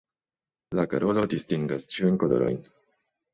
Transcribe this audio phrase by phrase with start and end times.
[0.79, 2.59] La garolo distingas ĉiujn kolorojn.